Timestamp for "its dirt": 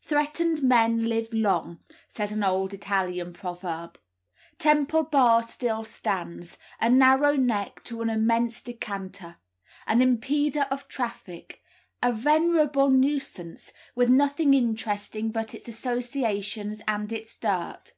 17.12-17.90